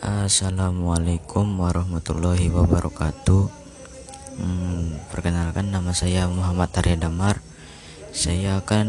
[0.00, 3.52] Assalamualaikum warahmatullahi wabarakatuh.
[4.40, 7.44] Hmm, perkenalkan nama saya Muhammad Arya Damar.
[8.08, 8.88] Saya akan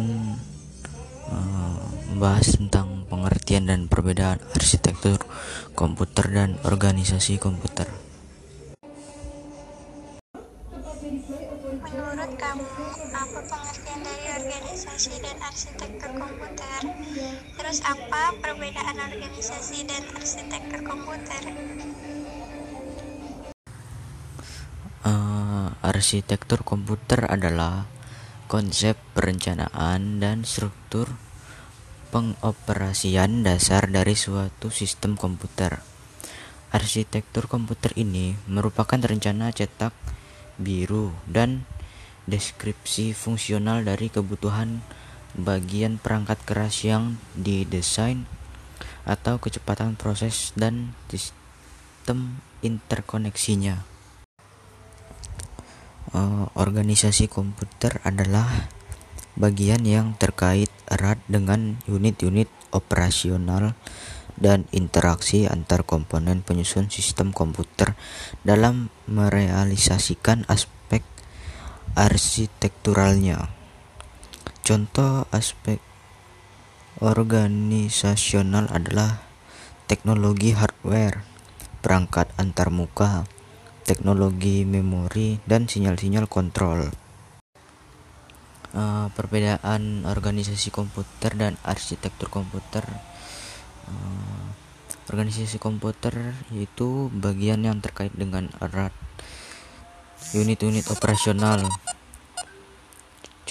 [1.28, 1.76] uh,
[2.16, 5.20] membahas tentang pengertian dan perbedaan arsitektur
[5.76, 7.92] komputer dan organisasi komputer.
[11.92, 12.72] Menurut kamu,
[13.12, 16.82] apa pengertian dari organisasi dan arsitektur komputer?
[17.72, 21.56] Terus apa perbedaan organisasi dan arsitektur komputer?
[25.08, 27.88] Uh, arsitektur komputer adalah
[28.52, 31.16] konsep perencanaan dan struktur
[32.12, 35.80] pengoperasian dasar dari suatu sistem komputer.
[36.76, 39.96] Arsitektur komputer ini merupakan rencana cetak
[40.60, 41.64] biru dan
[42.28, 44.84] deskripsi fungsional dari kebutuhan
[45.36, 48.28] bagian perangkat keras yang didesain
[49.08, 53.88] atau kecepatan proses dan sistem interkoneksinya.
[56.12, 58.68] Uh, organisasi komputer adalah
[59.40, 63.80] bagian yang terkait erat dengan unit-unit operasional
[64.36, 67.96] dan interaksi antar komponen penyusun sistem komputer
[68.44, 71.06] dalam merealisasikan aspek
[71.96, 73.61] arsitekturalnya.
[74.62, 75.82] Contoh aspek
[77.02, 79.26] organisasional adalah
[79.90, 81.26] teknologi hardware,
[81.82, 83.26] perangkat antarmuka,
[83.90, 86.94] teknologi memori, dan sinyal-sinyal kontrol.
[88.72, 92.88] Uh, perbedaan organisasi komputer dan arsitektur komputer
[93.90, 94.48] uh,
[95.12, 98.96] organisasi komputer itu bagian yang terkait dengan erat
[100.32, 101.68] unit-unit operasional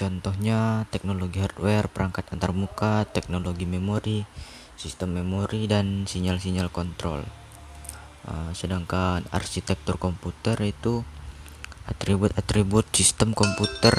[0.01, 4.25] contohnya teknologi hardware perangkat antarmuka teknologi memori
[4.81, 7.21] sistem memori dan sinyal-sinyal kontrol.
[8.25, 11.05] Uh, sedangkan arsitektur komputer itu
[11.85, 13.93] atribut-atribut sistem komputer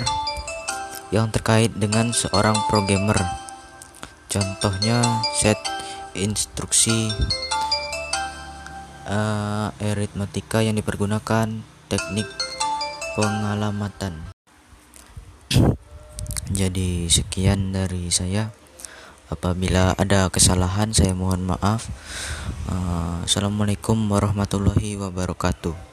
[1.14, 3.22] yang terkait dengan seorang programmer.
[4.26, 5.62] Contohnya set
[6.18, 7.14] instruksi
[9.06, 11.62] uh, aritmatika yang dipergunakan
[11.94, 12.26] teknik
[13.14, 14.31] pengalamatan
[16.52, 18.52] jadi sekian dari saya.
[19.32, 21.88] Apabila ada kesalahan saya mohon maaf.
[22.68, 25.92] Uh, assalamualaikum warahmatullahi wabarakatuh